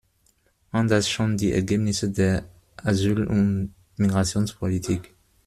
[0.73, 5.13] Anders schon die Ergebnisse der Asyl- und Migrationspolitik.